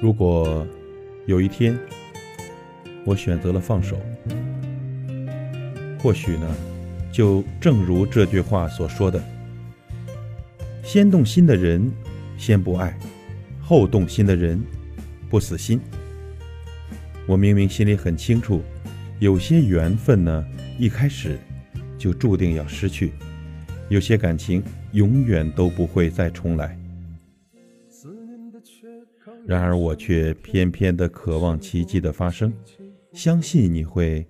[0.00, 0.66] 如果
[1.26, 1.78] 有一天
[3.04, 3.98] 我选择了放手，
[5.98, 6.56] 或许呢，
[7.12, 9.22] 就正如这句话所说的
[10.82, 11.92] ：“先动心的人
[12.38, 12.98] 先不爱，
[13.60, 14.58] 后动心的人
[15.28, 15.78] 不死心。”
[17.28, 18.62] 我明明心里很清楚，
[19.18, 20.44] 有些缘分呢，
[20.78, 21.38] 一开始
[21.98, 23.10] 就注定要失去；
[23.90, 24.62] 有些感情
[24.92, 26.79] 永远都不会再重来。
[29.46, 32.52] 然而我却偏偏的渴望奇迹的发生，
[33.12, 34.26] 相信你会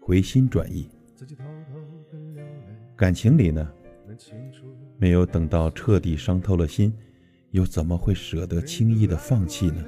[0.00, 0.88] 回心转意。
[2.96, 3.68] 感情里呢，
[4.98, 6.92] 没有等到彻底伤透了心，
[7.50, 9.84] 又怎么会舍得轻易的放弃呢？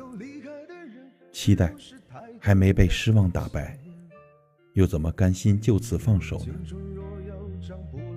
[1.33, 1.75] 期待
[2.41, 3.79] 还没被失望打败，
[4.73, 6.55] 又怎么甘心就此放手呢？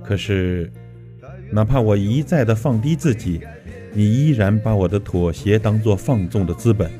[0.04, 0.72] 可是，
[1.52, 3.42] 哪怕我一再的放低自己。
[3.92, 6.92] 你依然把我的妥协当作放纵的资本，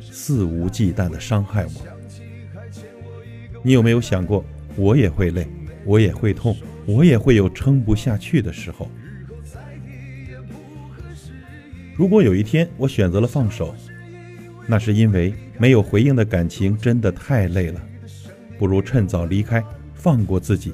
[0.00, 1.72] 肆无忌惮地伤害我。
[3.62, 4.44] 你有没有想过，
[4.76, 5.46] 我也会累，
[5.84, 8.90] 我也会痛，我也会有撑不下去的时候？
[11.96, 13.74] 如果有一天我选择了放手，
[14.66, 17.80] 那是因为没有回应的感情真的太累了，
[18.58, 20.72] 不如趁早离开，放过自己。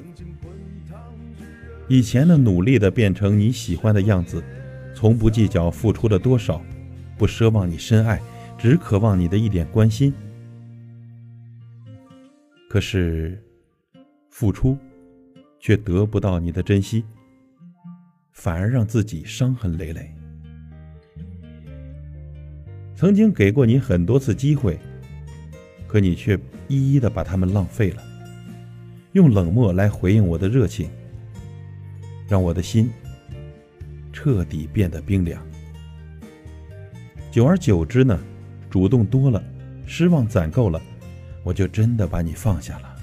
[1.87, 4.43] 以前的努力的变成你喜欢的样子。
[4.97, 6.59] 从不计较付出了多少，
[7.19, 8.19] 不奢望你深爱，
[8.57, 10.11] 只渴望你的一点关心。
[12.67, 13.39] 可是，
[14.31, 14.75] 付出
[15.59, 17.05] 却得不到你的珍惜，
[18.31, 20.11] 反而让自己伤痕累累。
[22.95, 24.79] 曾经给过你很多次机会，
[25.85, 26.35] 可你却
[26.67, 28.01] 一一的把他们浪费了，
[29.11, 30.89] 用冷漠来回应我的热情，
[32.27, 32.89] 让我的心。
[34.19, 35.45] 彻底变得冰凉。
[37.29, 38.19] 久而久之呢，
[38.67, 39.43] 主动多了，
[39.85, 40.81] 失望攒够了，
[41.43, 42.95] 我就真的把你放下了。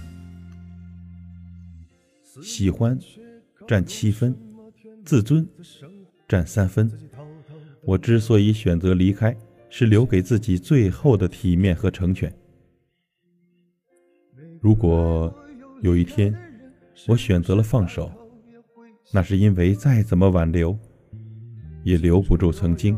[2.43, 2.99] 喜欢
[3.65, 4.37] 占七分，
[5.05, 5.49] 自尊
[6.27, 6.91] 占三分。
[7.85, 9.37] 我之所以选择离开，
[9.71, 12.35] 是留给自己最后的体面和成全。
[14.61, 15.33] 如果
[15.81, 16.35] 有一天
[17.07, 18.11] 我选择了放手，
[19.13, 20.77] 那是因为再怎么挽留。
[21.85, 22.97] 也留不住曾经，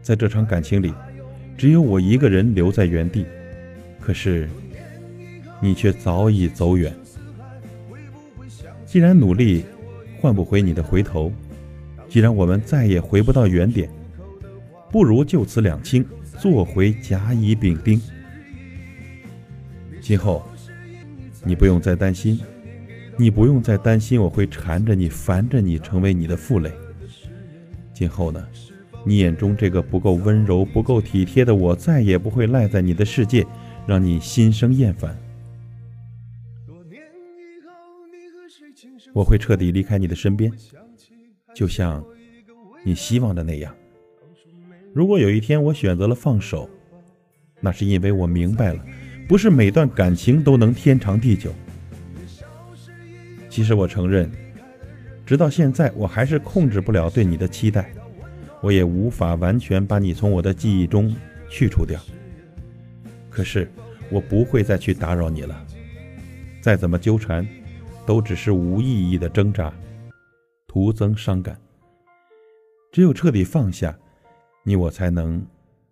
[0.00, 0.94] 在这场感情里，
[1.56, 3.26] 只有我一个人留在原地。
[4.00, 4.48] 可是，
[5.60, 6.94] 你却早已走远。
[8.86, 9.64] 既然努力
[10.18, 11.30] 换不回你的回头，
[12.08, 13.90] 既然我们再也回不到原点，
[14.90, 16.06] 不如就此两清，
[16.38, 18.00] 做回甲乙丙丁。
[20.00, 20.48] 今后，
[21.44, 22.40] 你不用再担心，
[23.18, 26.72] 你不用再担心我会缠着你、烦着你，成为你的负累。
[27.98, 28.46] 今后呢，
[29.04, 33.44] 你眼中这个不够温柔、不够体贴的我，再也不会赖在你的世界，
[33.88, 35.18] 让你心生厌烦。
[39.12, 40.52] 我会彻底离开你的身边，
[41.52, 42.04] 就像
[42.84, 43.74] 你希望的那样。
[44.94, 46.70] 如果有一天我选择了放手，
[47.60, 48.86] 那是因为我明白了，
[49.26, 51.52] 不是每段感情都能天长地久。
[53.50, 54.30] 其实我承认。
[55.28, 57.92] 直到现在，我还是控制不了对你的期待，
[58.62, 61.14] 我也无法完全把你从我的记忆中
[61.50, 62.00] 去除掉。
[63.28, 63.70] 可是，
[64.10, 65.66] 我不会再去打扰你了。
[66.62, 67.46] 再怎么纠缠，
[68.06, 69.70] 都只是无意义的挣扎，
[70.66, 71.60] 徒增伤感。
[72.90, 73.94] 只有彻底放下，
[74.62, 75.46] 你我才能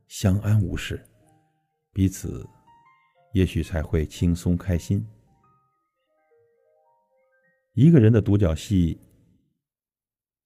[0.08, 0.98] 相安无事，
[1.92, 2.48] 彼此
[3.34, 5.06] 也许才会轻松开心。
[7.74, 8.98] 一个人的独角戏。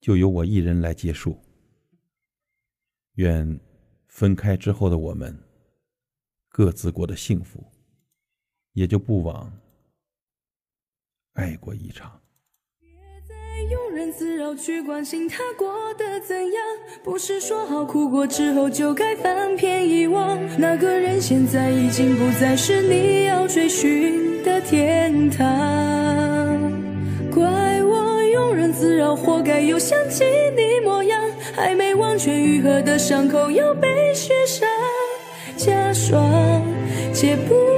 [0.00, 1.38] 就由我一人来结束。
[3.14, 3.60] 愿
[4.08, 5.36] 分开之后的我们
[6.48, 7.62] 各自过得幸福，
[8.72, 9.52] 也就不枉
[11.34, 12.20] 爱过一场。
[12.78, 12.88] 别
[13.28, 16.64] 再庸人自扰去关心他过得怎样，
[17.04, 20.38] 不是说好哭过之后就该翻篇遗忘。
[20.58, 26.39] 那个人现在已经不再是你要追寻的天堂。
[28.72, 30.24] 自扰，活该又想起
[30.56, 31.20] 你模样，
[31.54, 34.68] 还没完全愈合的伤口又被雪上
[35.56, 36.62] 加霜，
[37.12, 37.69] 解不。